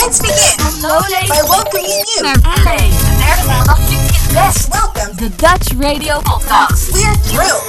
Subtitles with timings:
[0.00, 0.56] Let's begin
[1.28, 2.24] by welcoming you.
[2.64, 4.68] Hey, de derde maandag vind je het best.
[4.68, 5.14] Welcome.
[5.14, 6.90] De Dutch Radio Podcast.
[6.92, 7.62] We're thrilled.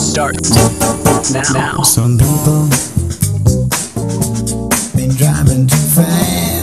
[0.00, 1.82] Start now.
[1.82, 2.68] Some people
[4.94, 6.57] been driving too fast.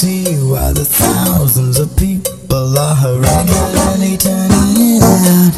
[0.00, 5.52] See why the thousands of people are regularly turning it out.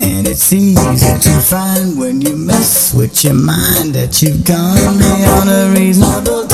[0.00, 5.50] And it's easy to find when you mess with your mind that you've gone beyond
[5.50, 6.49] a reasonable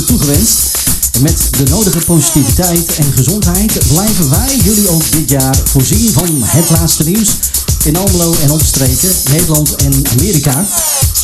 [0.00, 0.78] toegewenst.
[1.12, 6.42] En met de nodige positiviteit en gezondheid blijven wij jullie ook dit jaar voorzien van
[6.42, 7.36] het laatste nieuws
[7.84, 10.64] in Almelo en omstreken, Nederland en Amerika.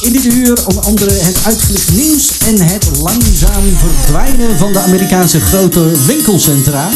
[0.01, 5.41] In dit uur onder andere het uitgelichte nieuws en het langzaam verdwijnen van de Amerikaanse
[5.41, 6.89] grote winkelcentra.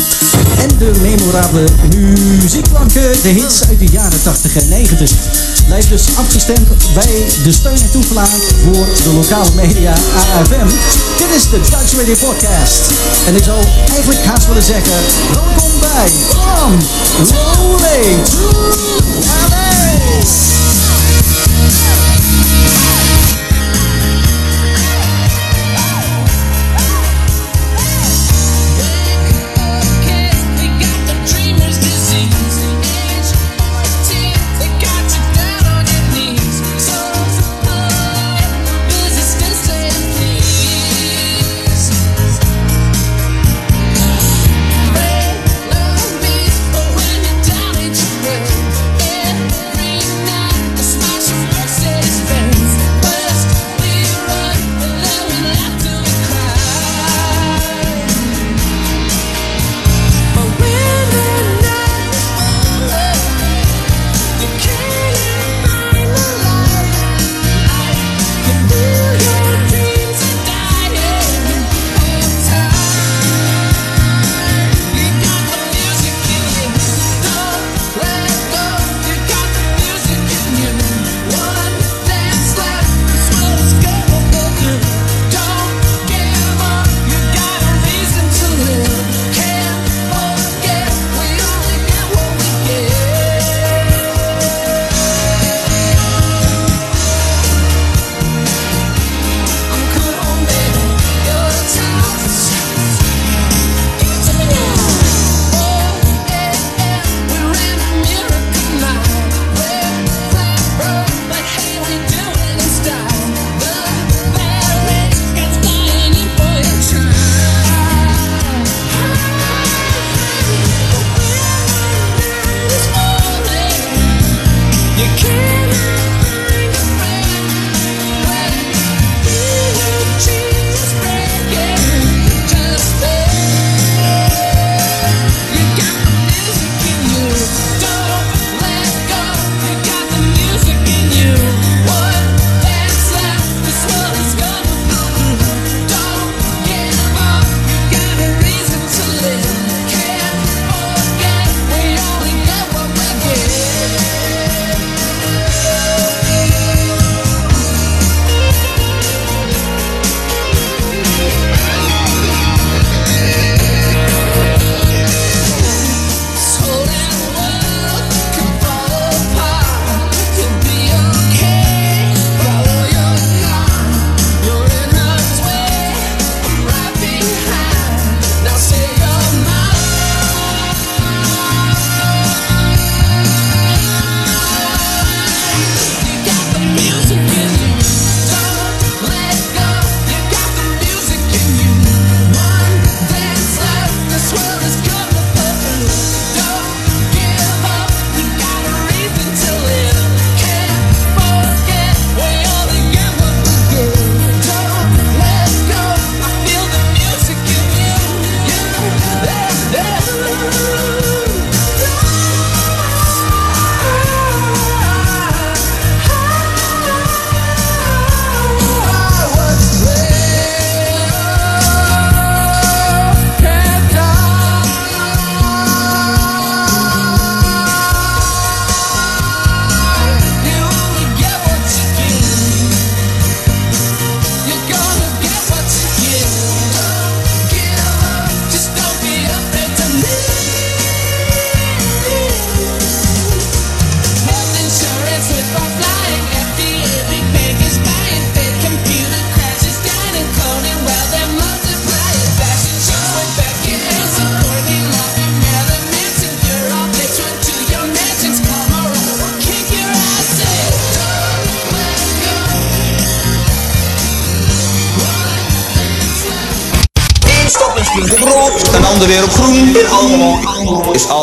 [0.59, 1.69] En de memorabele
[2.43, 5.11] muziekklanken, de hits uit de jaren 80 en 90.
[5.67, 10.67] Blijf dus afgestemd bij de steun en toeverlaat voor de lokale media AFM.
[11.19, 12.81] Dit is de Dutch Radio Podcast.
[13.27, 14.97] En ik zou eigenlijk haast willen zeggen,
[15.33, 16.79] welkom bij From
[17.57, 18.21] Rolling
[19.53, 20.72] to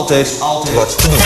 [0.10, 1.18] altijd, altijd wat te doen.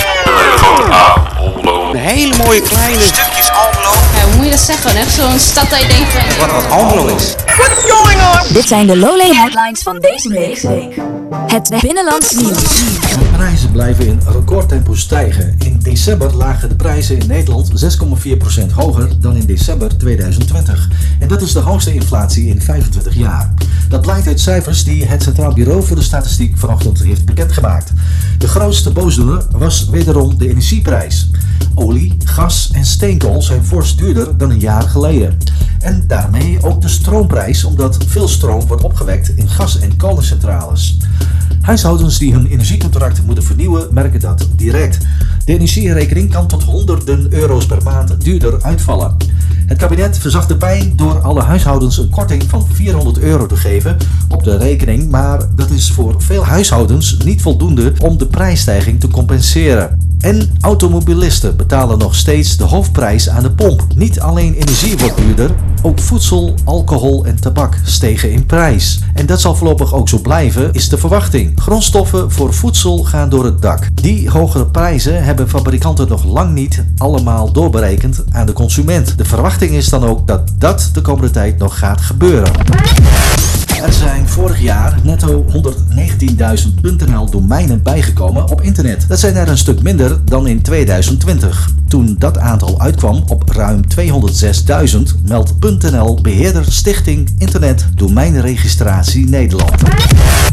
[1.92, 4.96] Een hele mooie kleine Stukjes Almelo, Ja, hoe moet je dat zeggen?
[4.96, 6.48] Echt zo'n stad dat je denkt van...
[6.48, 7.36] wat, wat Almelo is.
[8.54, 10.62] Dit zijn de Lowlay headlines van deze week.
[11.48, 12.80] Het binnenlands nieuws.
[13.10, 15.56] De prijzen blijven in recordtempo stijgen.
[15.60, 17.98] In december lagen de prijzen in Nederland
[18.62, 20.90] 6,4% hoger dan in december 2020.
[21.20, 23.54] En dat is de hoogste inflatie in 25 jaar.
[23.90, 27.92] Dat blijkt uit cijfers die het Centraal Bureau voor de Statistiek vanochtend heeft bekendgemaakt.
[28.44, 31.30] De grootste boosdoener was wederom de energieprijs.
[31.76, 35.38] Olie, gas en steenkool zijn fors duurder dan een jaar geleden.
[35.80, 40.98] En daarmee ook de stroomprijs, omdat veel stroom wordt opgewekt in gas- en kolencentrales.
[41.64, 44.98] Huishoudens die hun energiecontract moeten vernieuwen, merken dat direct.
[45.46, 49.18] De energierekening kan tot honderden euro's per maand duurder uitvallen.
[49.66, 53.98] Het kabinet verzacht de pijn door alle huishoudens een korting van 400 euro te geven
[54.30, 59.08] op de rekening, maar dat is voor veel huishoudens niet voldoende om de prijsstijging te
[59.08, 60.03] compenseren.
[60.24, 63.86] En automobilisten betalen nog steeds de hoofdprijs aan de pomp.
[63.96, 65.52] Niet alleen energie wordt duurder,
[65.82, 69.00] ook voedsel, alcohol en tabak stegen in prijs.
[69.14, 71.62] En dat zal voorlopig ook zo blijven, is de verwachting.
[71.62, 73.88] Grondstoffen voor voedsel gaan door het dak.
[73.94, 79.18] Die hogere prijzen hebben fabrikanten nog lang niet allemaal doorberekend aan de consument.
[79.18, 82.52] De verwachting is dan ook dat dat de komende tijd nog gaat gebeuren.
[83.84, 89.06] Er zijn vorig jaar netto 119.000 .nl domeinen bijgekomen op internet.
[89.08, 91.70] Dat zijn er een stuk minder dan in 2020.
[91.88, 94.98] Toen dat aantal uitkwam op ruim 206.000
[95.28, 95.54] meldt
[95.92, 99.72] .nl beheerder Stichting Internet Domeinregistratie Nederland.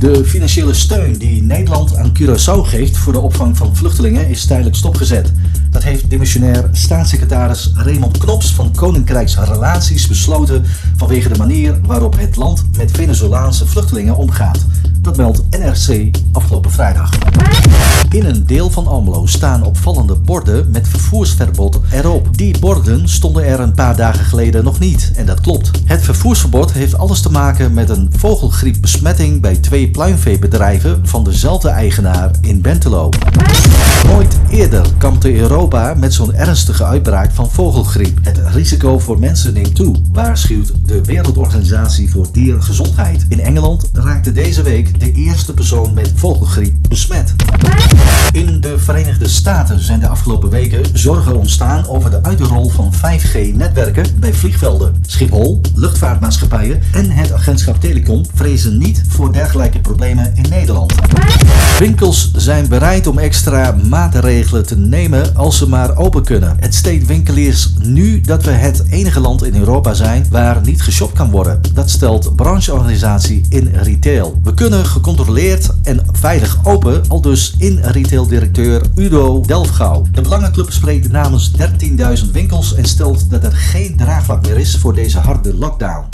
[0.00, 4.76] De financiële steun die Nederland aan Curaçao geeft voor de opvang van vluchtelingen is tijdelijk
[4.76, 5.32] stopgezet.
[5.70, 10.64] Dat heeft dimissionair staatssecretaris Raymond Knops van Koninkrijksrelaties besloten
[10.96, 12.90] vanwege de manier waarop het land met
[13.20, 14.58] Venezolaanse vluchtelingen omgaat.
[14.98, 17.10] Dat meldt NRC afgelopen vrijdag.
[18.10, 22.36] In een deel van Almelo staan opvallende borden met vervoersverbod erop.
[22.36, 25.12] Die borden stonden er een paar dagen geleden nog niet.
[25.16, 25.70] En dat klopt.
[25.84, 32.30] Het vervoersverbod heeft alles te maken met een vogelgriepbesmetting bij twee pluimveebedrijven van dezelfde eigenaar
[32.40, 33.08] in Bentelo.
[34.06, 38.18] Nooit eerder kampte Europa met zo'n ernstige uitbraak van vogelgriep.
[38.22, 42.99] Het risico voor mensen neemt toe, waarschuwt de Wereldorganisatie voor Dierengezondheid.
[43.28, 47.34] In Engeland raakte deze week de eerste persoon met vogelgriep besmet.
[48.32, 54.06] In de Verenigde Staten zijn de afgelopen weken zorgen ontstaan over de uitrol van 5G-netwerken
[54.18, 55.02] bij vliegvelden.
[55.06, 60.94] Schiphol, luchtvaartmaatschappijen en het agentschap Telecom vrezen niet voor dergelijke problemen in Nederland.
[61.78, 66.56] Winkels zijn bereid om extra maatregelen te nemen als ze maar open kunnen.
[66.60, 71.14] Het steekt winkeliers nu dat we het enige land in Europa zijn waar niet geshopt
[71.14, 71.60] kan worden.
[71.74, 72.88] Dat stelt brancheorganisatie
[73.48, 74.40] in retail.
[74.42, 80.04] We kunnen gecontroleerd en veilig open, al dus in retaildirecteur Udo Delfgauw.
[80.12, 81.50] De Belangenclub spreekt namens
[82.24, 86.04] 13.000 winkels en stelt dat er geen draagvlak meer is voor deze harde lockdown.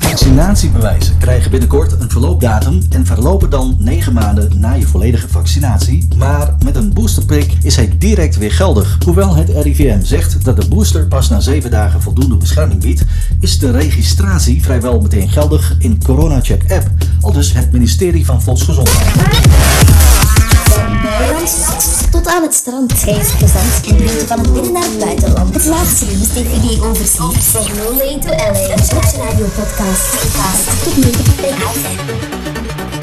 [0.00, 6.08] Vaccinatiebewijzen krijgen binnenkort een verloopdatum en verlopen dan 9 maanden na je volledige vaccinatie.
[6.16, 8.98] Maar met een boosterprik is hij direct weer geldig.
[9.04, 13.04] Hoewel het RIVM zegt dat de booster pas na 7 dagen voldoende bescherming biedt,
[13.40, 16.88] is de registratie vrijwel meteen geldig in CoronaCheck app.
[17.20, 19.06] Al dus het ministerie van Volksgezondheid.
[22.10, 22.92] Tot aan het strand.
[22.92, 25.54] Reisgezant en brengt van het binnen naar het buitenland.
[25.54, 27.44] Het laatste nieuws TV overzicht.
[27.44, 28.70] Van No Way to LA.
[28.70, 30.02] Een Radio podcast.
[30.82, 30.94] Tot
[32.94, 32.99] 90.5.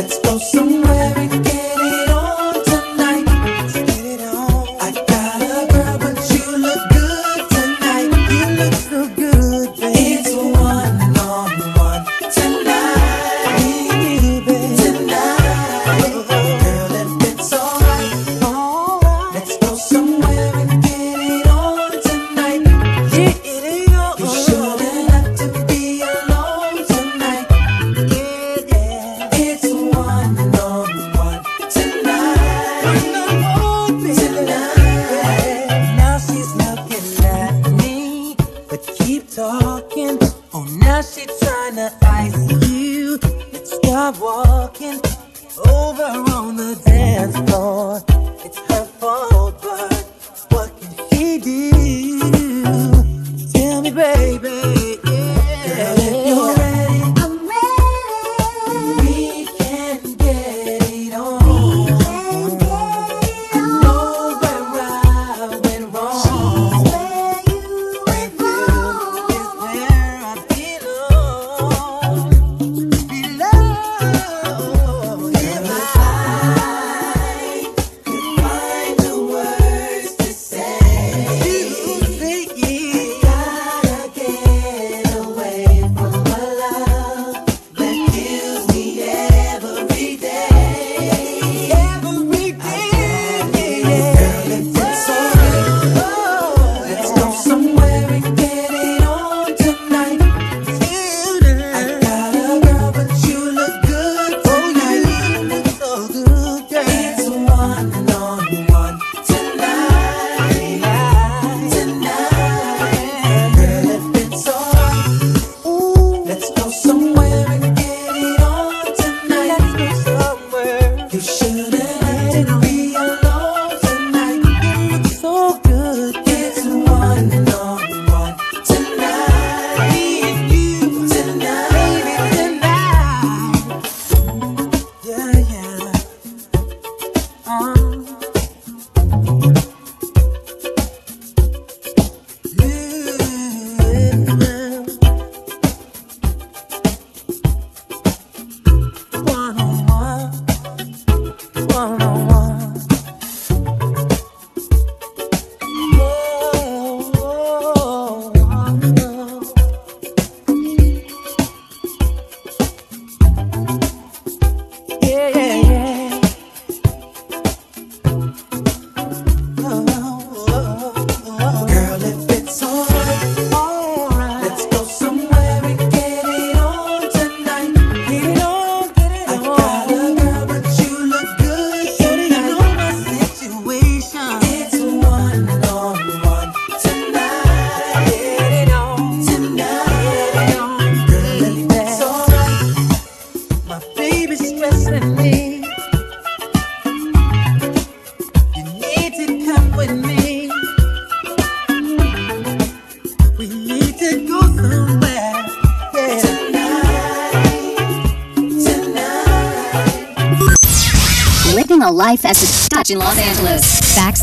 [0.00, 1.69] Let's go somewhere again.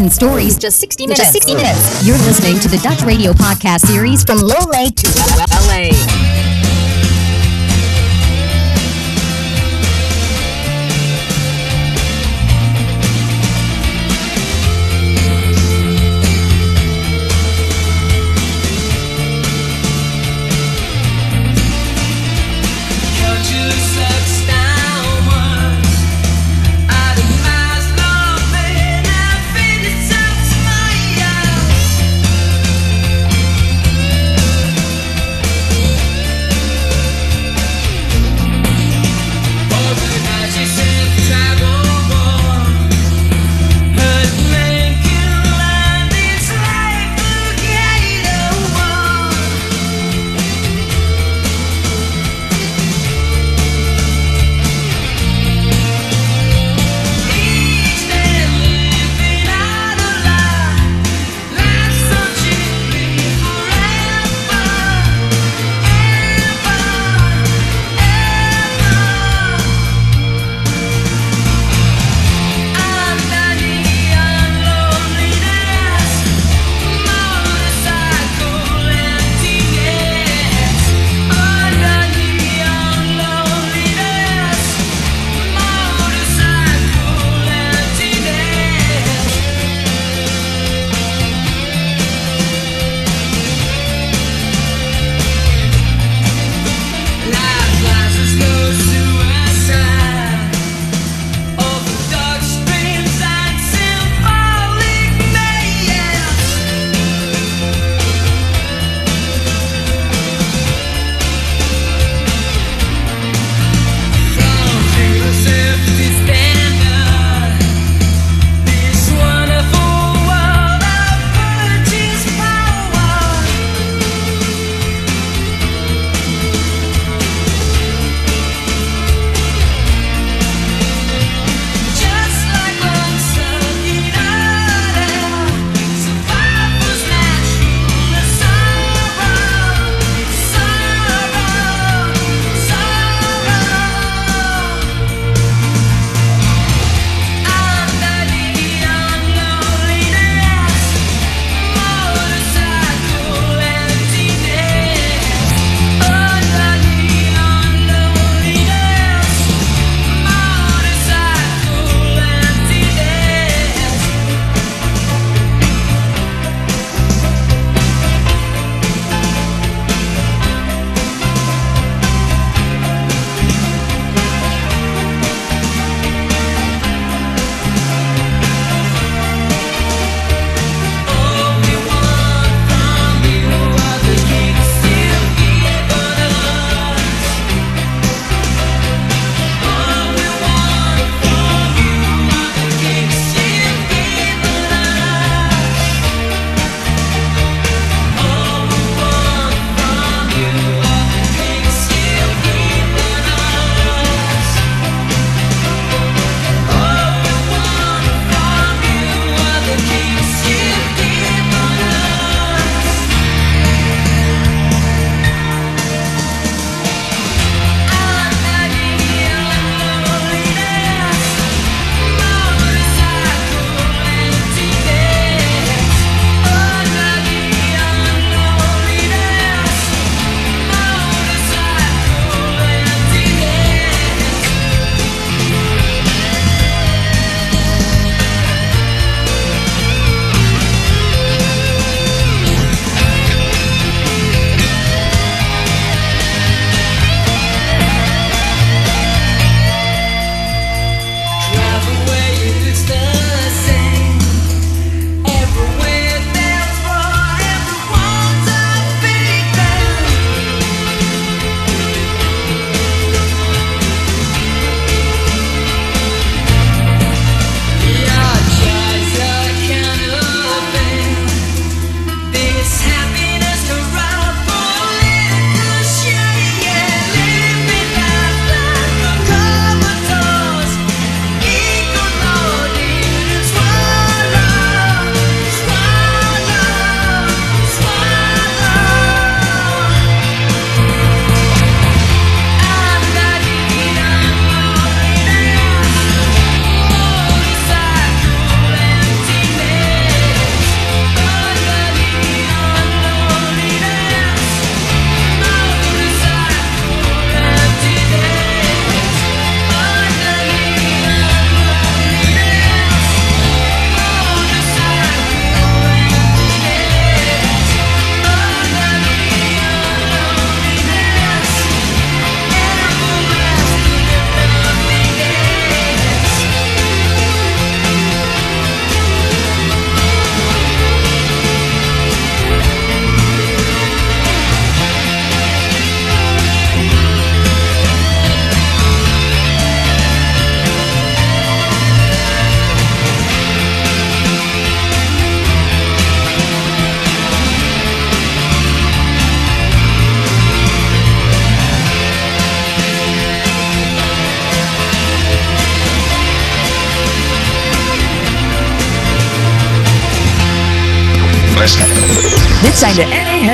[0.08, 1.20] and stories just 60 minutes.
[1.20, 2.08] Just 60 minutes.
[2.08, 5.08] You're listening to the Dutch Radio podcast series from Loolee to
[5.68, 6.37] LA.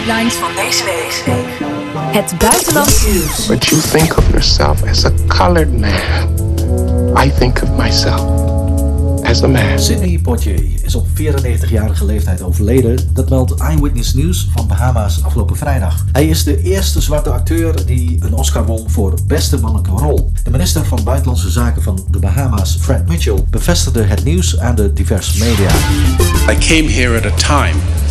[0.05, 1.23] Headlines van deze week.
[1.95, 3.45] Het buitenlands nieuws.
[3.45, 7.23] But you think of yourself as a colored man.
[7.25, 8.21] I think of myself
[9.23, 9.79] as a man.
[9.79, 13.09] Sidney Poitier is op 94-jarige leeftijd overleden.
[13.13, 16.05] Dat meldt Eyewitness News van Bahama's afgelopen vrijdag.
[16.11, 20.31] Hij is de eerste zwarte acteur die een Oscar won voor beste mannelijke rol.
[20.43, 24.93] De minister van Buitenlandse Zaken van de Bahama's, Fred Mitchell, bevestigde het nieuws aan de
[24.93, 25.69] diverse media.
[26.53, 28.02] I came here at a time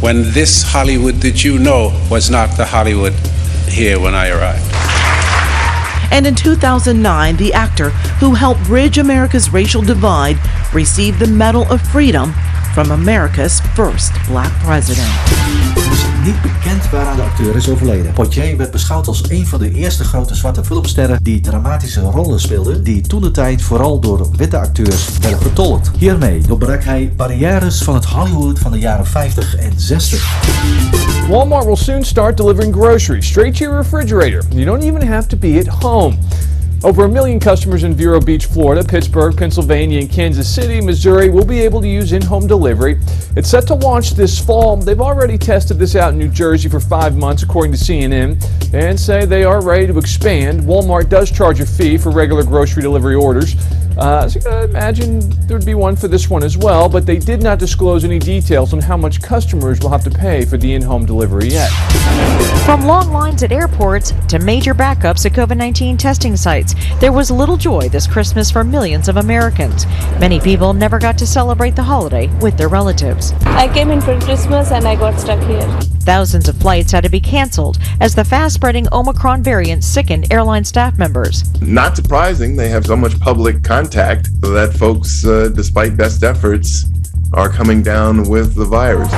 [0.00, 3.12] when this Hollywood that you know was not the Hollywood
[3.68, 4.64] here when I arrived.
[6.12, 10.38] And in 2009, the actor who helped bridge America's racial divide
[10.74, 12.34] received the Medal of Freedom
[12.74, 16.09] from America's first black president.
[16.24, 18.12] Niet bekend waaraan de acteur is overleden.
[18.12, 22.84] Poitier werd beschouwd als een van de eerste grote zwarte filmsterren die dramatische rollen speelden,
[22.84, 25.90] die toen de tijd vooral door witte acteurs werden vertolkt.
[25.98, 31.28] Hiermee doorbrak hij barrières van het Hollywood van de jaren 50 en 60.
[31.28, 34.42] Walmart will soon start delivering groceries straight to your refrigerator.
[34.48, 36.16] You don't even have to be at home.
[36.82, 41.44] Over a million customers in Vero Beach, Florida, Pittsburgh, Pennsylvania, and Kansas City, Missouri will
[41.44, 42.98] be able to use in home delivery.
[43.36, 44.78] It's set to launch this fall.
[44.78, 48.98] They've already tested this out in New Jersey for five months, according to CNN, and
[48.98, 50.62] say they are ready to expand.
[50.62, 53.56] Walmart does charge a fee for regular grocery delivery orders.
[54.00, 57.18] Uh, so you can imagine there'd be one for this one as well, but they
[57.18, 60.72] did not disclose any details on how much customers will have to pay for the
[60.72, 61.68] in home delivery yet.
[62.64, 67.30] From long lines at airports to major backups at COVID 19 testing sites, there was
[67.30, 69.84] little joy this Christmas for millions of Americans.
[70.18, 73.34] Many people never got to celebrate the holiday with their relatives.
[73.42, 75.68] I came in for Christmas and I got stuck here.
[76.00, 80.64] Thousands of flights had to be canceled as the fast spreading Omicron variant sickened airline
[80.64, 81.44] staff members.
[81.60, 83.89] Not surprising, they have so much public contact
[84.40, 86.84] that folks, uh, despite best efforts,
[87.32, 89.10] are coming down with the virus.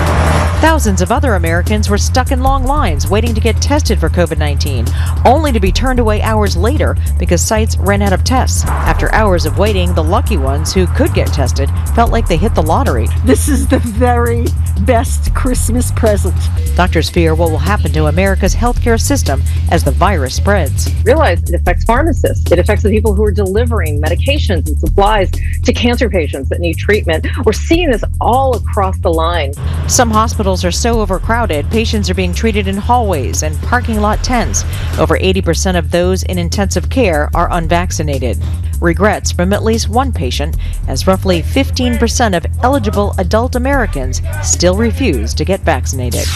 [0.63, 4.39] Thousands of other Americans were stuck in long lines waiting to get tested for COVID
[4.39, 4.87] 19,
[5.25, 8.65] only to be turned away hours later because sites ran out of tests.
[8.67, 12.55] After hours of waiting, the lucky ones who could get tested felt like they hit
[12.55, 13.09] the lottery.
[13.25, 14.47] This is the very
[14.83, 16.35] best Christmas present.
[16.77, 20.89] Doctors fear what will happen to America's healthcare system as the virus spreads.
[21.05, 22.51] Realize it affects pharmacists.
[22.53, 26.79] It affects the people who are delivering medications and supplies to cancer patients that need
[26.79, 27.27] treatment.
[27.45, 29.53] We're seeing this all across the line.
[29.89, 34.65] Some hospitals are so overcrowded, patients are being treated in hallways and parking lot tents.
[34.99, 38.39] Over 80% of those in intensive care are unvaccinated.
[38.81, 40.57] Regrets from at least one patient,
[40.89, 46.27] as roughly 15% of eligible adult Americans still refuse to get vaccinated.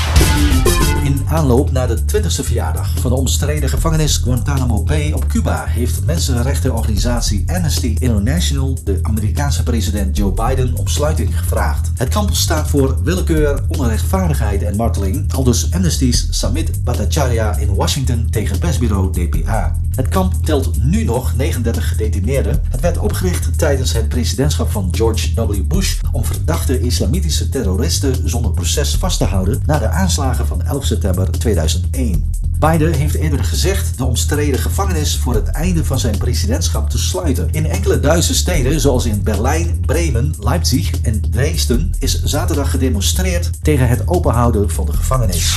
[1.07, 6.05] In aanloop naar de 20e verjaardag van de omstreden gevangenis Guantanamo Bay op Cuba heeft
[6.05, 11.90] mensenrechtenorganisatie Amnesty International de Amerikaanse president Joe Biden om sluiting gevraagd.
[11.95, 18.59] Het kamp staat voor willekeur, onrechtvaardigheid en marteling, aldus Amnesty's Samit Bhattacharya in Washington tegen
[18.59, 19.81] persbureau DPA.
[19.97, 22.63] Het kamp telt nu nog 39 gedetineerden.
[22.69, 25.63] Het werd opgericht tijdens het presidentschap van George W.
[25.69, 30.85] Bush om verdachte islamitische terroristen zonder proces vast te houden na de aanslagen van 11
[30.85, 32.31] september 2001.
[32.59, 37.49] Biden heeft eerder gezegd de omstreden gevangenis voor het einde van zijn presidentschap te sluiten.
[37.51, 43.89] In enkele Duitse steden, zoals in Berlijn, Bremen, Leipzig en Dresden, is zaterdag gedemonstreerd tegen
[43.89, 45.57] het openhouden van de gevangenis.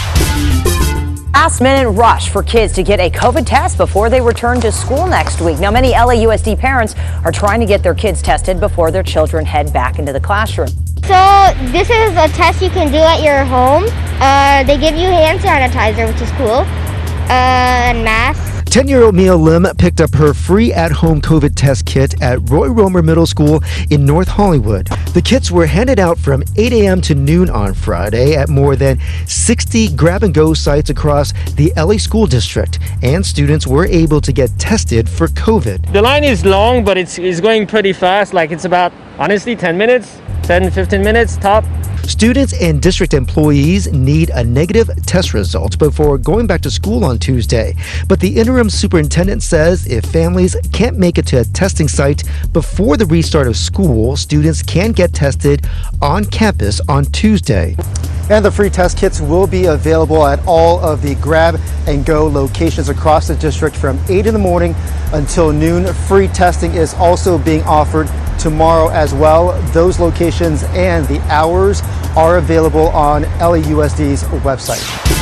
[1.34, 5.08] Last minute rush for kids to get a COVID test before they return to school
[5.08, 5.60] next week.
[5.60, 9.72] Now, many LAUSD parents are trying to get their kids tested before their children head
[9.72, 10.68] back into the classroom.
[11.04, 13.86] So this is a test you can do at your home.
[14.20, 16.66] Uh, they give you hand sanitizer, which is cool,
[17.30, 18.59] uh, and masks.
[18.70, 22.48] 10 year old Mia Lim picked up her free at home COVID test kit at
[22.52, 24.86] Roy Romer Middle School in North Hollywood.
[25.16, 27.02] The kits were handed out from 8 a.m.
[27.02, 31.98] to noon on Friday at more than 60 grab and go sites across the LA
[31.98, 35.92] School District, and students were able to get tested for COVID.
[35.92, 38.36] The line is long, but it's, it's going pretty fast.
[38.36, 41.66] Like it's about, honestly, 10 minutes, 10, 15 minutes top.
[42.10, 47.20] Students and district employees need a negative test result before going back to school on
[47.20, 47.76] Tuesday.
[48.08, 52.98] But the interim superintendent says if families can't make it to a testing site before
[52.98, 55.68] the restart of school, students can get tested
[56.02, 57.76] on campus on Tuesday.
[58.32, 62.26] And the free test kits will be available at all of the grab and go
[62.26, 64.76] locations across the district from 8 in the morning
[65.14, 65.94] until noon.
[66.08, 69.62] Free testing is also being offered tomorrow as well.
[69.74, 71.82] Those locations and the hours
[72.18, 75.19] are available on LAUSD's website.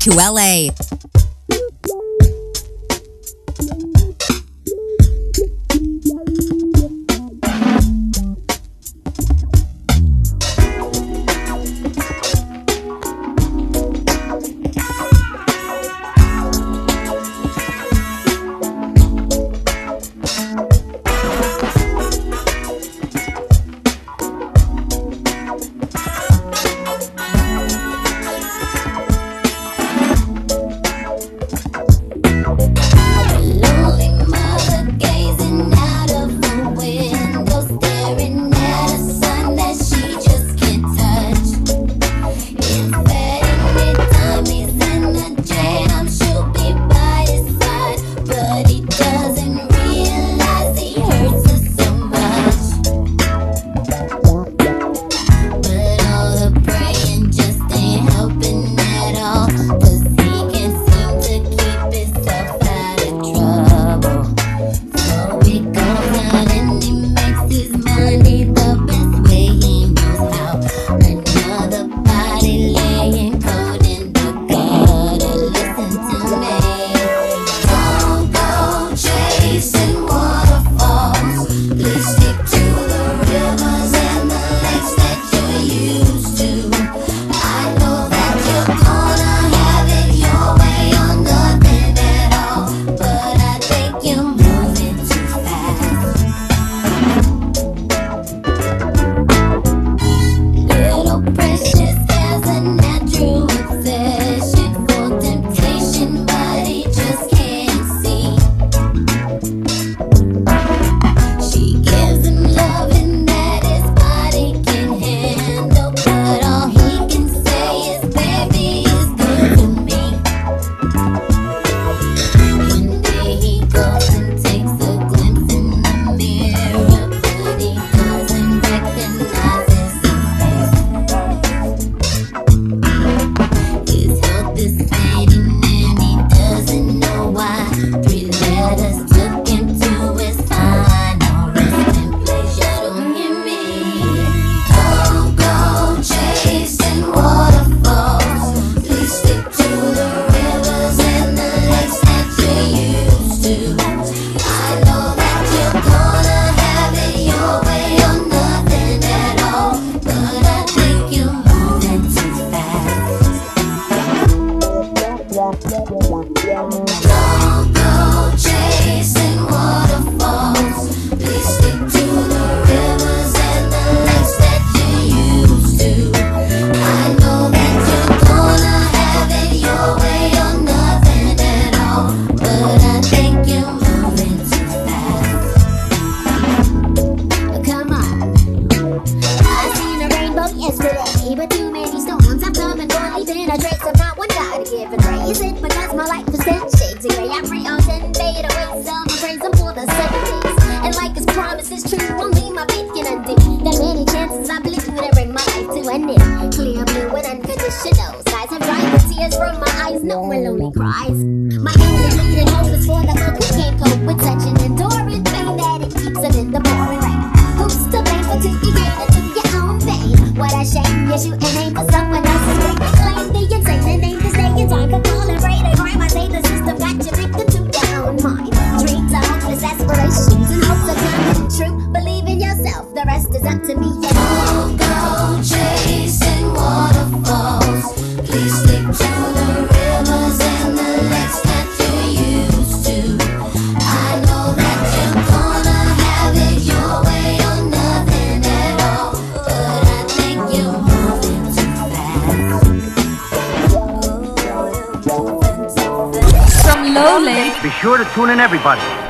[0.00, 0.70] To LA.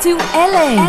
[0.01, 0.86] To LA.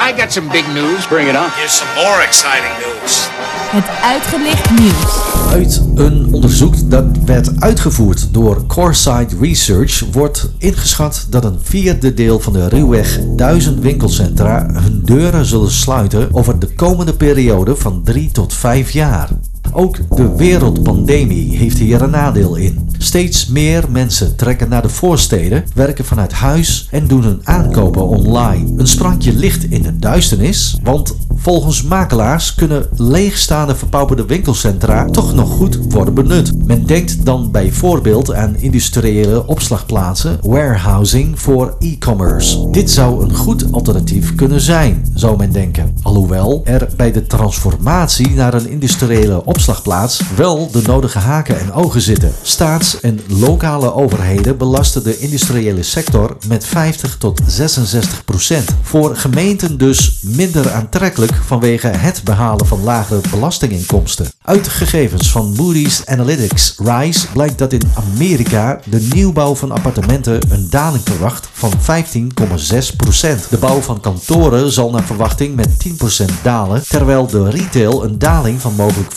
[0.00, 1.06] I got some big news.
[1.06, 1.50] Bring it on.
[1.50, 3.28] Here's some more exciting news.
[3.72, 5.20] Het uitgelicht nieuws.
[5.50, 12.40] Uit een onderzoek dat werd uitgevoerd door Coresight Research wordt ingeschat dat een vierde deel
[12.40, 18.30] van de ruwweg 1000 winkelcentra hun deuren zullen sluiten over de komende periode van 3
[18.30, 19.28] tot 5 jaar.
[19.72, 22.90] Ook de wereldpandemie heeft hier een nadeel in.
[23.02, 28.72] Steeds meer mensen trekken naar de voorsteden, werken vanuit huis en doen hun aankopen online.
[28.76, 35.50] Een sprankje licht in de duisternis, want Volgens makelaars kunnen leegstaande verpauperde winkelcentra toch nog
[35.50, 36.66] goed worden benut.
[36.66, 42.70] Men denkt dan bijvoorbeeld aan industriële opslagplaatsen, warehousing voor e-commerce.
[42.70, 45.94] Dit zou een goed alternatief kunnen zijn, zou men denken.
[46.02, 52.00] Alhoewel er bij de transformatie naar een industriële opslagplaats wel de nodige haken en ogen
[52.00, 52.32] zitten.
[52.42, 58.68] Staats- en lokale overheden belasten de industriële sector met 50 tot 66 procent.
[58.82, 64.30] Voor gemeenten dus minder aantrekkelijk vanwege het behalen van lagere belastinginkomsten.
[64.42, 70.70] Uit gegevens van Moody's Analytics Rise blijkt dat in Amerika de nieuwbouw van appartementen een
[70.70, 73.46] daling verwacht van 15,6 procent.
[73.50, 78.18] De bouw van kantoren zal naar verwachting met 10 procent dalen, terwijl de retail een
[78.18, 79.12] daling van mogelijk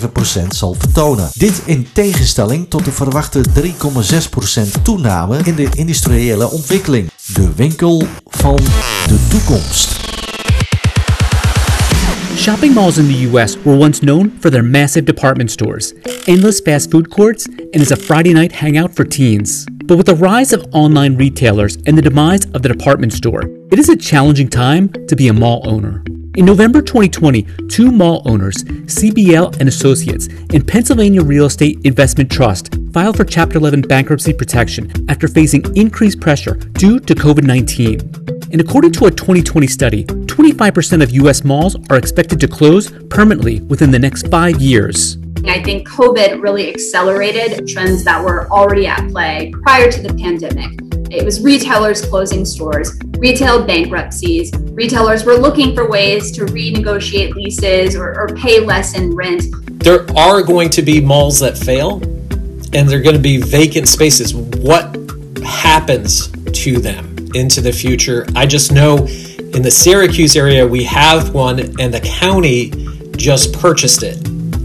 [0.00, 1.28] 15,7 procent zal vertonen.
[1.32, 7.10] Dit in tegenstelling tot de verwachte 3,6 procent toename in de industriële ontwikkeling.
[7.34, 8.56] De winkel van
[9.06, 10.09] de toekomst.
[12.40, 15.92] Shopping malls in the US were once known for their massive department stores,
[16.26, 19.66] endless fast food courts, and as a Friday night hangout for teens.
[19.84, 23.78] But with the rise of online retailers and the demise of the department store, it
[23.78, 26.02] is a challenging time to be a mall owner.
[26.34, 32.74] In November 2020, two mall owners, CBL and Associates, and Pennsylvania Real Estate Investment Trust
[32.94, 38.00] filed for Chapter 11 bankruptcy protection after facing increased pressure due to COVID 19.
[38.52, 40.06] And according to a 2020 study,
[40.40, 45.18] 25% of US malls are expected to close permanently within the next five years.
[45.44, 50.70] I think COVID really accelerated trends that were already at play prior to the pandemic.
[51.10, 54.50] It was retailers closing stores, retail bankruptcies.
[54.72, 59.42] Retailers were looking for ways to renegotiate leases or, or pay less in rent.
[59.84, 61.96] There are going to be malls that fail,
[62.72, 64.34] and they're going to be vacant spaces.
[64.34, 64.96] What
[65.44, 66.30] happens
[66.62, 68.24] to them into the future?
[68.34, 69.06] I just know
[69.54, 72.70] in the Syracuse area, we have one, and the county
[73.16, 74.16] just purchased it.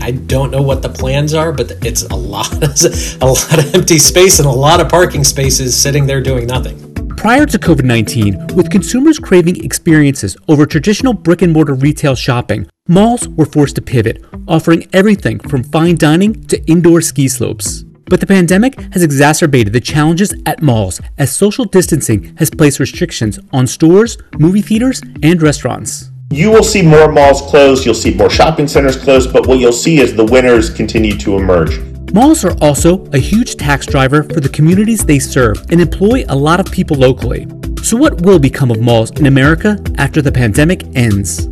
[0.02, 2.54] I don't know what the plans are, but it's a lot,
[3.22, 6.94] a lot of empty space and a lot of parking spaces sitting there doing nothing.
[7.16, 12.68] Prior to COVID 19, with consumers craving experiences over traditional brick and mortar retail shopping,
[12.88, 17.84] malls were forced to pivot, offering everything from fine dining to indoor ski slopes.
[18.08, 23.40] But the pandemic has exacerbated the challenges at malls as social distancing has placed restrictions
[23.52, 26.12] on stores, movie theaters, and restaurants.
[26.32, 29.72] You will see more malls closed, you'll see more shopping centers closed, but what you'll
[29.72, 31.80] see is the winners continue to emerge.
[32.14, 36.36] Malls are also a huge tax driver for the communities they serve and employ a
[36.36, 37.48] lot of people locally.
[37.82, 41.48] So, what will become of malls in America after the pandemic ends?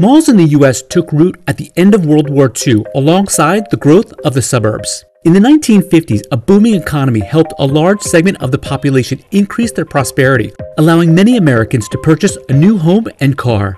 [0.00, 3.76] Malls in the US took root at the end of World War II alongside the
[3.76, 5.04] growth of the suburbs.
[5.26, 9.84] In the 1950s, a booming economy helped a large segment of the population increase their
[9.84, 13.76] prosperity, allowing many Americans to purchase a new home and car.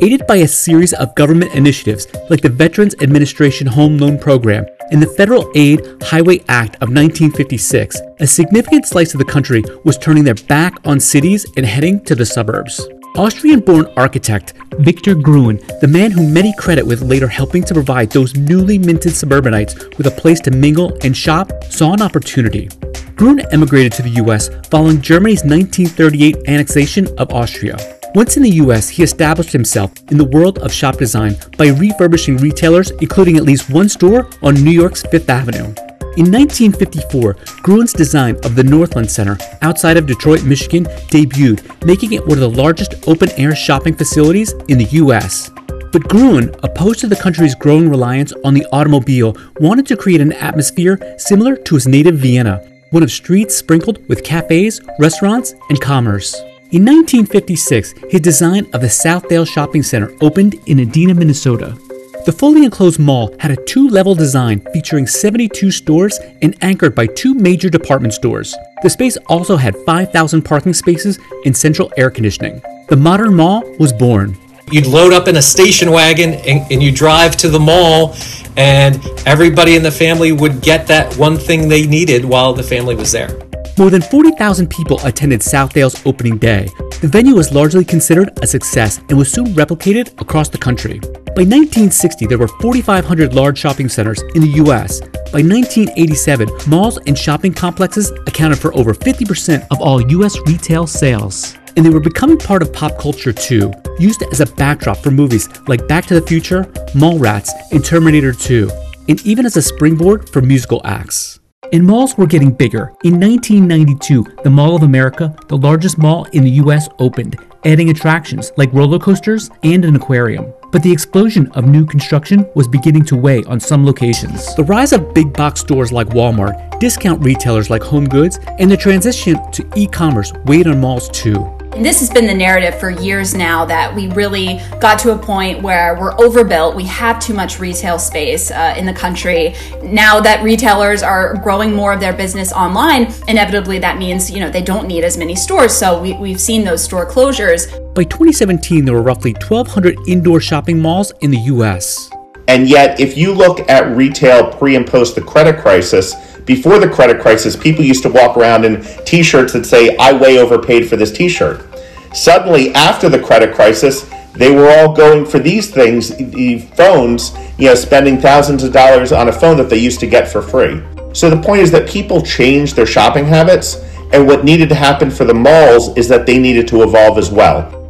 [0.00, 5.02] Aided by a series of government initiatives like the Veterans Administration Home Loan Program and
[5.02, 10.22] the Federal Aid Highway Act of 1956, a significant slice of the country was turning
[10.22, 12.80] their back on cities and heading to the suburbs.
[13.16, 18.10] Austrian born architect Victor Gruen, the man who many credit with later helping to provide
[18.10, 22.68] those newly minted suburbanites with a place to mingle and shop, saw an opportunity.
[23.14, 27.76] Gruen emigrated to the US following Germany's 1938 annexation of Austria.
[28.16, 32.38] Once in the US, he established himself in the world of shop design by refurbishing
[32.38, 35.72] retailers, including at least one store on New York's Fifth Avenue.
[36.16, 42.24] In 1954, Gruen's design of the Northland Center outside of Detroit, Michigan debuted, making it
[42.24, 45.50] one of the largest open air shopping facilities in the US.
[45.92, 50.32] But Gruen, opposed to the country's growing reliance on the automobile, wanted to create an
[50.34, 56.32] atmosphere similar to his native Vienna, one of streets sprinkled with cafes, restaurants, and commerce.
[56.70, 61.76] In 1956, his design of the Southdale Shopping Center opened in Edina, Minnesota.
[62.24, 67.06] The fully enclosed mall had a two level design featuring 72 stores and anchored by
[67.06, 68.56] two major department stores.
[68.82, 72.62] The space also had 5,000 parking spaces and central air conditioning.
[72.88, 74.38] The modern mall was born.
[74.72, 78.16] You'd load up in a station wagon and, and you drive to the mall,
[78.56, 82.94] and everybody in the family would get that one thing they needed while the family
[82.94, 83.38] was there.
[83.76, 86.68] More than 40,000 people attended Southdale's opening day.
[87.00, 91.00] The venue was largely considered a success and was soon replicated across the country.
[91.00, 95.00] By 1960, there were 4,500 large shopping centers in the US.
[95.32, 101.56] By 1987, malls and shopping complexes accounted for over 50% of all US retail sales.
[101.76, 105.48] And they were becoming part of pop culture too, used as a backdrop for movies
[105.66, 106.62] like Back to the Future,
[106.94, 108.70] Mallrats, and Terminator 2,
[109.08, 111.40] and even as a springboard for musical acts.
[111.72, 112.92] And malls were getting bigger.
[113.04, 118.52] In 1992, the Mall of America, the largest mall in the US, opened, adding attractions
[118.56, 120.52] like roller coasters and an aquarium.
[120.70, 124.54] But the explosion of new construction was beginning to weigh on some locations.
[124.56, 129.38] The rise of big box stores like Walmart, discount retailers like HomeGoods, and the transition
[129.52, 131.53] to e commerce weighed on malls too.
[131.74, 135.18] And this has been the narrative for years now that we really got to a
[135.18, 136.76] point where we're overbuilt.
[136.76, 139.56] We have too much retail space uh, in the country.
[139.82, 144.50] Now that retailers are growing more of their business online, inevitably that means you know
[144.50, 145.74] they don't need as many stores.
[145.74, 147.66] So we, we've seen those store closures.
[147.92, 152.08] By 2017, there were roughly 1,200 indoor shopping malls in the U.S.
[152.46, 156.14] And yet, if you look at retail pre and post the credit crisis,
[156.46, 160.12] before the credit crisis, people used to walk around in t shirts that say, I
[160.12, 161.66] way overpaid for this t shirt.
[162.14, 167.68] Suddenly, after the credit crisis, they were all going for these things, the phones, you
[167.68, 170.82] know, spending thousands of dollars on a phone that they used to get for free.
[171.12, 173.76] So the point is that people changed their shopping habits,
[174.12, 177.30] and what needed to happen for the malls is that they needed to evolve as
[177.30, 177.80] well.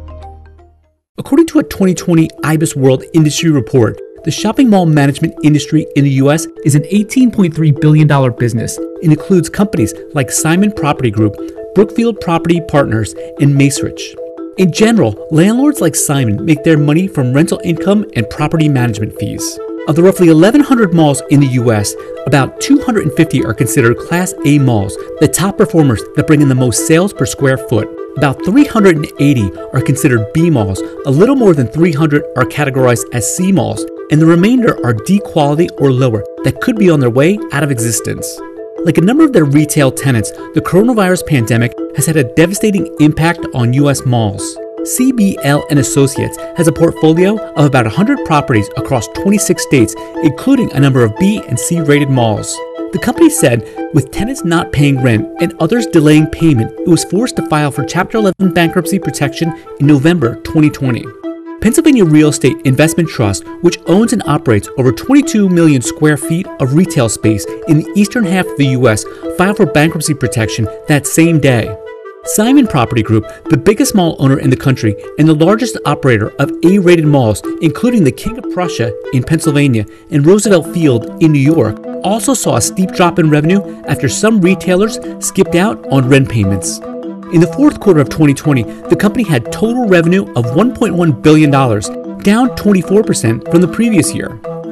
[1.17, 6.47] According to a 2020 IBISWorld Industry Report, the shopping mall management industry in the US
[6.65, 11.35] is an $18.3 billion business and includes companies like Simon Property Group,
[11.75, 14.15] Brookfield Property Partners, and Macerich.
[14.57, 19.59] In general, landlords like Simon make their money from rental income and property management fees.
[19.87, 21.93] Of the roughly 1,100 malls in the US,
[22.25, 26.87] about 250 are considered Class A malls, the top performers that bring in the most
[26.87, 27.87] sales per square foot.
[28.17, 33.51] About 380 are considered B malls, a little more than 300 are categorized as C
[33.51, 37.39] malls, and the remainder are D quality or lower that could be on their way
[37.51, 38.39] out of existence.
[38.79, 43.45] Like a number of their retail tenants, the coronavirus pandemic has had a devastating impact
[43.53, 44.57] on US malls.
[44.81, 50.79] CBL and Associates has a portfolio of about 100 properties across 26 states, including a
[50.79, 52.55] number of B and C rated malls.
[52.93, 53.63] The company said
[53.95, 57.83] with tenants not paying rent and others delaying payment, it was forced to file for
[57.83, 61.24] Chapter 11 bankruptcy protection in November 2020.
[61.61, 66.73] Pennsylvania Real Estate Investment Trust, which owns and operates over 22 million square feet of
[66.73, 69.03] retail space in the eastern half of the U.S.,
[69.37, 71.75] filed for bankruptcy protection that same day.
[72.25, 76.51] Simon Property Group, the biggest mall owner in the country and the largest operator of
[76.63, 81.39] A rated malls, including the King of Prussia in Pennsylvania and Roosevelt Field in New
[81.39, 86.29] York, also saw a steep drop in revenue after some retailers skipped out on rent
[86.29, 86.79] payments.
[87.33, 92.49] In the fourth quarter of 2020, the company had total revenue of $1.1 billion, down
[92.49, 94.29] 24% from the previous year.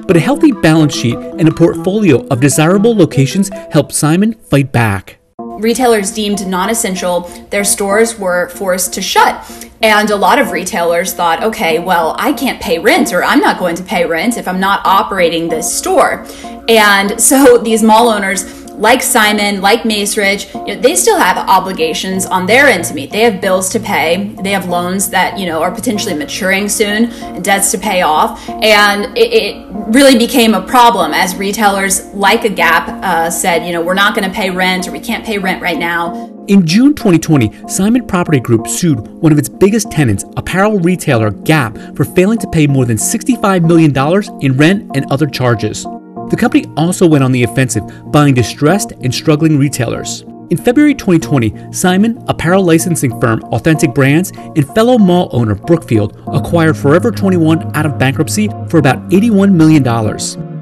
[0.07, 5.17] But a healthy balance sheet and a portfolio of desirable locations helped Simon fight back.
[5.39, 9.69] Retailers deemed non essential, their stores were forced to shut.
[9.81, 13.59] And a lot of retailers thought, okay, well, I can't pay rent or I'm not
[13.59, 16.25] going to pay rent if I'm not operating this store.
[16.69, 22.25] And so these mall owners like Simon, like Macerich, you know, they still have obligations
[22.25, 23.11] on their end to meet.
[23.11, 24.33] They have bills to pay.
[24.41, 29.17] They have loans that you know are potentially maturing soon, debts to pay off, and
[29.17, 33.81] it, it really became a problem as retailers like a Gap uh, said, you know,
[33.81, 36.29] we're not going to pay rent or we can't pay rent right now.
[36.47, 41.77] In June 2020, Simon Property Group sued one of its biggest tenants, apparel retailer Gap,
[41.95, 45.85] for failing to pay more than $65 million in rent and other charges.
[46.29, 50.23] The company also went on the offensive, buying distressed and struggling retailers.
[50.49, 56.77] In February 2020, Simon, apparel licensing firm Authentic Brands, and fellow mall owner Brookfield acquired
[56.77, 59.83] Forever 21 out of bankruptcy for about $81 million.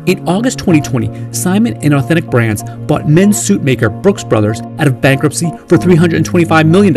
[0.08, 5.02] In August 2020, Simon and Authentic Brands bought men's suit maker Brooks Brothers out of
[5.02, 6.96] bankruptcy for $325 million.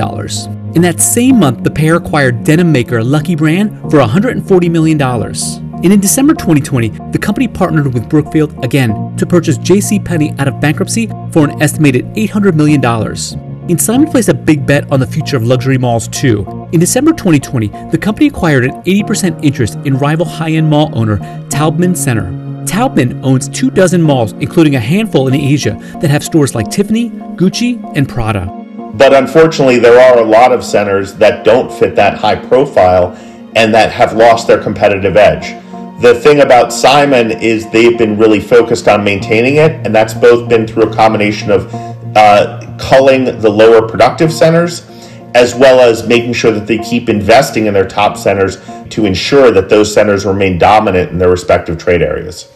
[0.77, 5.64] In that same month, the pair acquired denim maker Lucky Brand for $140 million.
[5.85, 10.59] And in December 2020, the company partnered with Brookfield again to purchase JCPenney out of
[10.59, 12.83] bankruptcy for an estimated $800 million.
[12.83, 16.67] And Simon placed a big bet on the future of luxury malls too.
[16.73, 21.19] In December 2020, the company acquired an 80% interest in rival high-end mall owner
[21.51, 22.33] Taubman Center.
[22.65, 27.11] Taubman owns two dozen malls, including a handful in Asia, that have stores like Tiffany,
[27.11, 28.47] Gucci, and Prada.
[28.95, 33.15] But unfortunately, there are a lot of centers that don't fit that high profile
[33.55, 35.64] and that have lost their competitive edge.
[36.01, 40.49] The thing about Simon is they've been really focused on maintaining it, and that's both
[40.49, 41.73] been through a combination of
[42.17, 44.91] uh, culling the lower productive centers
[45.35, 49.51] as well as making sure that they keep investing in their top centers to ensure
[49.51, 52.49] that those centers remain dominant in their respective trade areas.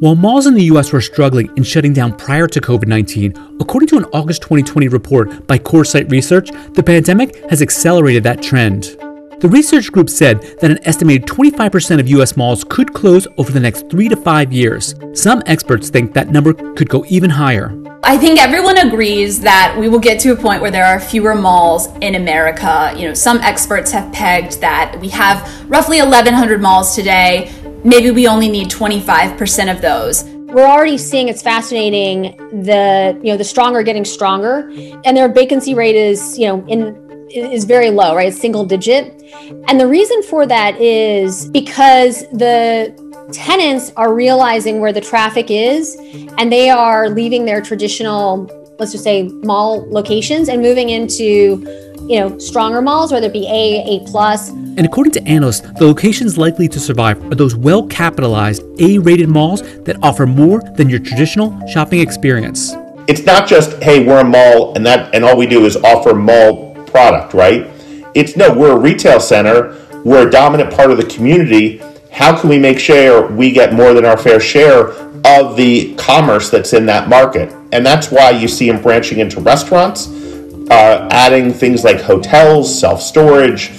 [0.00, 3.88] While malls in the US were struggling and shutting down prior to COVID 19, according
[3.88, 8.96] to an August 2020 report by Coresight Research, the pandemic has accelerated that trend.
[9.38, 13.60] The research group said that an estimated 25% of US malls could close over the
[13.60, 14.94] next three to five years.
[15.12, 17.78] Some experts think that number could go even higher.
[18.02, 21.34] I think everyone agrees that we will get to a point where there are fewer
[21.34, 22.94] malls in America.
[22.96, 27.52] You know, some experts have pegged that we have roughly 1,100 malls today.
[27.84, 30.24] Maybe we only need 25% of those.
[30.24, 34.70] We're already seeing it's fascinating the you know the stronger getting stronger,
[35.04, 38.28] and their vacancy rate is you know in is very low, right?
[38.28, 39.12] It's single digit,
[39.68, 42.94] and the reason for that is because the
[43.32, 45.96] tenants are realizing where the traffic is
[46.38, 48.48] and they are leaving their traditional
[48.78, 51.64] let's just say mall locations and moving into
[52.08, 55.86] you know stronger malls whether it be a a plus And according to analysts, the
[55.86, 60.90] locations likely to survive are those well capitalized, A rated malls that offer more than
[60.90, 62.74] your traditional shopping experience.
[63.08, 66.14] It's not just, hey, we're a mall and that and all we do is offer
[66.14, 66.65] mall
[66.96, 67.68] product, right?
[68.14, 71.76] It's no, we're a retail center, we're a dominant part of the community.
[72.10, 74.92] How can we make sure we get more than our fair share
[75.26, 77.52] of the commerce that's in that market?
[77.72, 80.08] And that's why you see them branching into restaurants,
[80.70, 83.72] uh, adding things like hotels, self storage,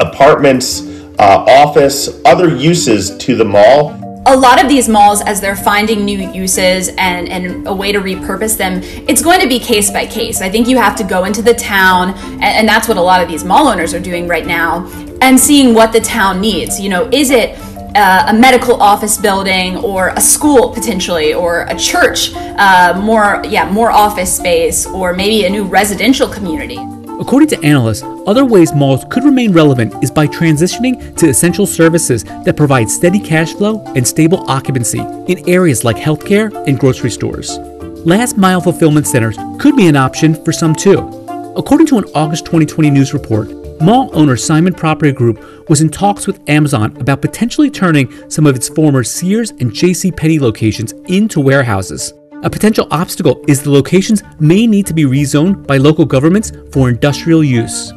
[0.00, 0.80] apartments,
[1.20, 3.92] uh, office, other uses to the mall.
[4.26, 7.98] A lot of these malls as they're finding new uses and, and a way to
[7.98, 10.40] repurpose them it's going to be case by case.
[10.40, 13.22] I think you have to go into the town and, and that's what a lot
[13.22, 14.86] of these mall owners are doing right now
[15.20, 16.80] and seeing what the town needs.
[16.80, 17.58] You know is it
[17.94, 23.70] uh, a medical office building or a school potentially or a church uh, more yeah
[23.70, 26.78] more office space or maybe a new residential community
[27.22, 32.24] According to analysts, other ways malls could remain relevant is by transitioning to essential services
[32.24, 37.58] that provide steady cash flow and stable occupancy in areas like healthcare and grocery stores.
[38.04, 40.98] Last mile fulfillment centers could be an option for some too.
[41.56, 43.48] According to an August 2020 news report,
[43.80, 48.56] mall owner Simon Property Group was in talks with Amazon about potentially turning some of
[48.56, 52.14] its former Sears and JC Penney locations into warehouses.
[52.44, 56.88] A potential obstacle is the locations may need to be rezoned by local governments for
[56.88, 57.92] industrial use.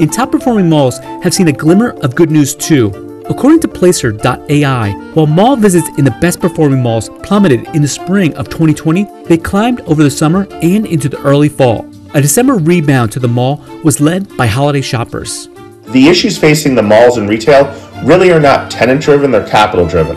[0.00, 3.22] In top performing malls have seen a glimmer of good news too.
[3.30, 8.34] According to Placer.ai, while mall visits in the best performing malls plummeted in the spring
[8.34, 11.88] of 2020, they climbed over the summer and into the early fall.
[12.14, 15.48] A December rebound to the mall was led by holiday shoppers.
[15.92, 17.66] The issues facing the malls and retail
[18.04, 20.16] really are not tenant driven, they're capital driven.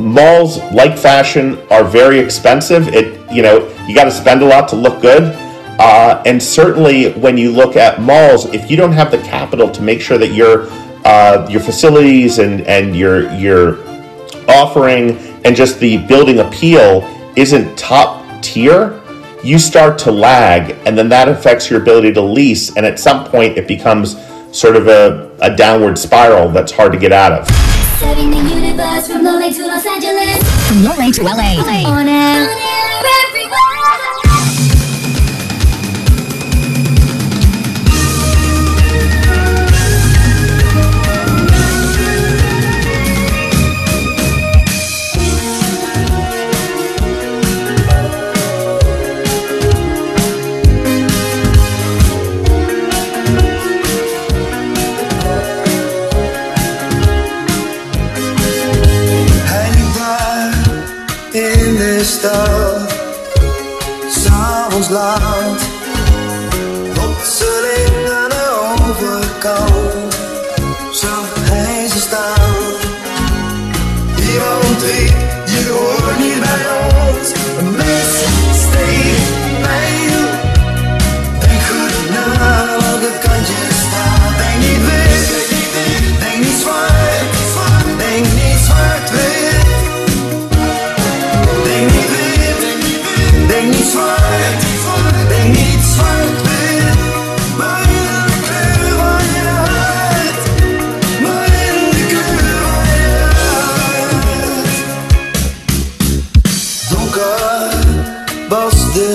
[0.00, 2.88] Malls, like fashion, are very expensive.
[2.88, 5.34] It, you know, you got to spend a lot to look good.
[5.78, 9.82] Uh, and certainly, when you look at malls, if you don't have the capital to
[9.82, 10.66] make sure that your
[11.04, 13.78] uh, your facilities and and your your
[14.48, 17.02] offering and just the building appeal
[17.36, 19.00] isn't top tier,
[19.42, 22.76] you start to lag, and then that affects your ability to lease.
[22.76, 24.16] And at some point, it becomes
[24.52, 28.59] sort of a, a downward spiral that's hard to get out of.
[28.80, 30.68] Universe from LA to Los Angeles.
[30.68, 31.84] From LA to LA.
[31.86, 32.59] On air.
[62.00, 62.90] In de stad,
[64.08, 65.69] s'avonds laat,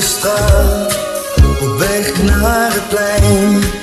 [0.05, 0.99] straat,
[1.61, 3.74] op weg naar het plein.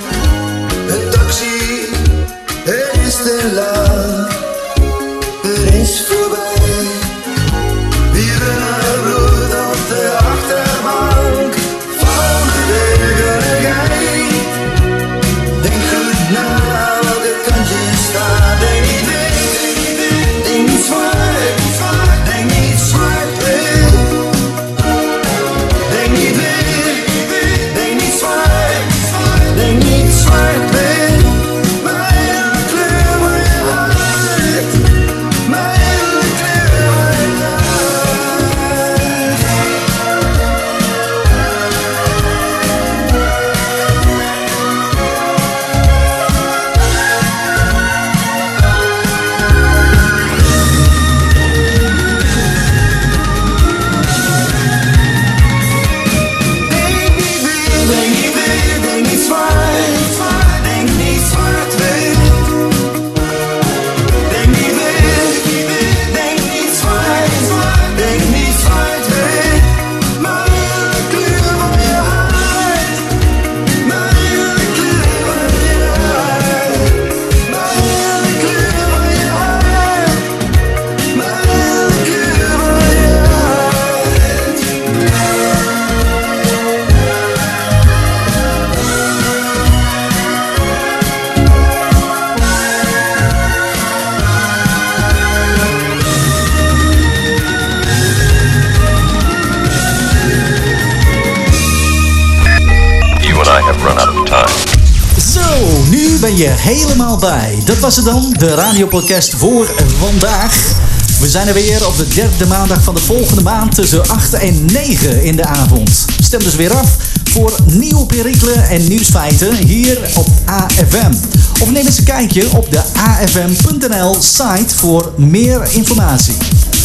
[106.37, 107.59] Je helemaal bij.
[107.65, 110.75] Dat was het dan, de radiopodcast voor vandaag.
[111.21, 114.65] We zijn er weer op de derde maandag van de volgende maand tussen 8 en
[114.65, 116.05] 9 in de avond.
[116.23, 116.97] Stem dus weer af
[117.31, 121.13] voor nieuwe perikelen en nieuwsfeiten hier op AFM.
[121.61, 126.35] Of neem eens een kijkje op de afm.nl site voor meer informatie.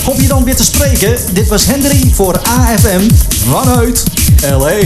[0.05, 1.17] Hoop je dan weer te spreken.
[1.33, 3.09] Dit was Henry voor AFM
[3.49, 4.03] vanuit
[4.41, 4.79] LA.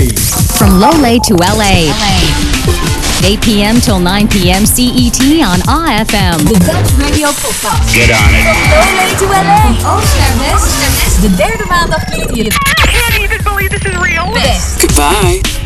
[0.54, 3.01] From Lowlay to LA.
[3.24, 3.80] 8 p.m.
[3.80, 4.66] till 9 p.m.
[4.66, 6.46] CET on AFM.
[6.46, 7.94] De Dutch Radio Podcast.
[7.94, 8.44] Get on it.
[8.44, 9.96] From Loolee to LA.
[9.96, 11.22] Oost naar west.
[11.22, 12.44] De derde maandag klinkt je.
[12.44, 14.34] I can't even believe this is real.
[14.34, 14.80] West.
[14.80, 15.61] Goodbye.